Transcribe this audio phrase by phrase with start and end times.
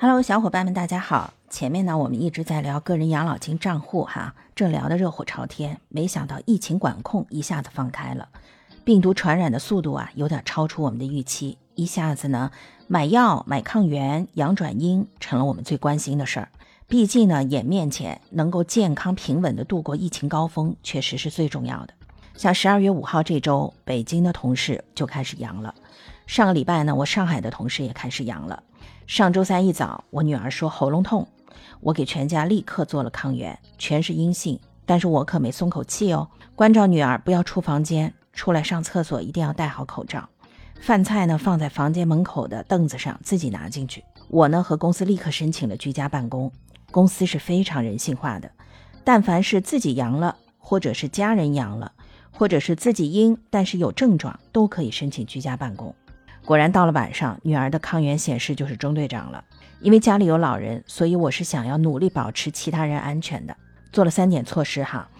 [0.00, 1.34] Hello，小伙伴们，大家好。
[1.50, 8.28] 前面呢，我们一直在聊个人养老金账户哈，正聊得热火朝天，没想到疫情管控一下子放开了，
[8.84, 12.52] 病毒传染的速度啊，有点超出我们的预期，一下子呢，
[12.86, 16.48] 买药、买抗原、阳转阴成了我们最关心的事儿。
[16.86, 21.94] 毕竟呢，眼面前能够健康平稳的度过疫情高峰，确实是最重要的。
[22.36, 25.74] 像十二月五号这周，北京的同事就开始阳了。
[26.28, 28.62] 上个礼拜呢，我上海的同事也开始阳了。
[29.08, 31.26] 上周三一早，我女儿说喉咙痛，
[31.80, 34.60] 我给全家立刻做了抗原，全是阴性。
[34.84, 40.28] 但是我可没松口气哦，关照女儿不要出房间，出来上厕所一定要戴好口罩。
[40.78, 44.04] 饭菜呢放在房间门口的凳子上，自己拿进去。
[44.28, 46.52] 我呢和公司立刻申请了居家办公。
[46.90, 48.50] 公司是非常人性化的，
[49.04, 51.92] 但凡是自己阳了，或者是家人阳了。
[52.30, 55.92] 或者是自己阴，但是有症状，都可以申请居家办公。
[56.48, 59.44] 果然到了晚上，女儿的抗原显示就是中队长了。
[59.82, 63.54] 因为家里有老人，所以我是想要努力保持其他人安全的，
[63.92, 65.10] 做了三点措施哈。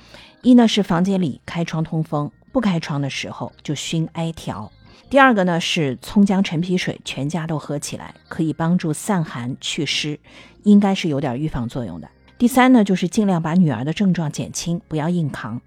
[0.40, 4.72] 一呢是房间里开窗通风，不开窗的时候就熏艾条。
[5.10, 10.18] 第二个呢是葱姜陈皮水，全家都喝起来，可以帮助散寒祛湿，
[10.62, 12.08] 应该是有点预防作用的。
[12.38, 15.60] 第三呢就是尽量把女儿的症状减轻，不要硬扛。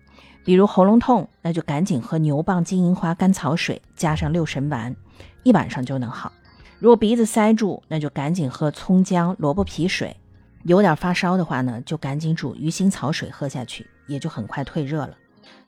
[0.43, 4.95] 比如喉咙痛，那就赶紧喝牛蒡金银花甘草水，加上六神丸，
[5.43, 6.31] 一晚上就能好。
[6.79, 10.17] 如果鼻子塞住，那就赶紧喝葱姜萝卜皮水。
[10.63, 15.15] 有点发烧的话呢，就赶紧煮鱼腥草水喝下去，也就很快退热了。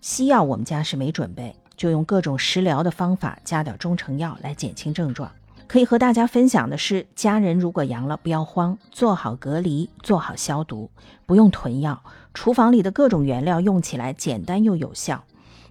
[0.02, 5.32] 西药我们家是没准备，就用各种食疗的方法，加点中成药来减轻症状。
[5.68, 10.92] 可以和大家分享的是，家人如果阳了，不要慌，做好隔离，做好消毒，
[11.26, 12.04] 不用囤药。
[12.34, 15.24] 厨房里的各种原料用起来简单又有效，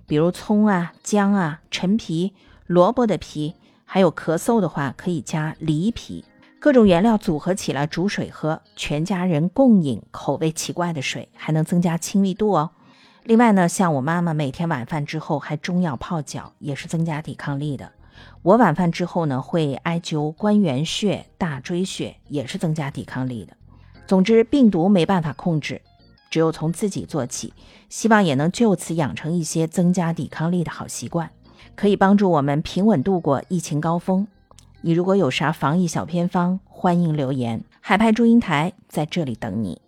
[0.07, 2.35] 比如葱啊、姜啊、陈皮、
[2.67, 6.25] 萝卜的皮，还有咳嗽的话可以加梨皮。
[6.59, 12.71] 各种原料组合起来煮水喝，全家人共饮口味奇怪的水，还能增加亲密度哦。
[13.25, 17.93] 另外呢，像我妈妈每天晚饭之后还中药泡脚，也是增加抵抗力的。
[18.43, 23.57] 我晚饭之后呢，会艾灸关元穴、大椎穴，也是增加抵抗力的。
[24.07, 25.81] 总之，病毒没办法控制，
[26.31, 27.55] 只有从自己做起。
[27.89, 31.31] 希望也能就此养成一些增加抵抗力的好习惯，
[31.77, 34.27] 可以帮助我们平稳度过疫情高峰。
[34.81, 39.81] 你如果有啥防疫小偏方，欢迎留言，海派祝英台在这里等你。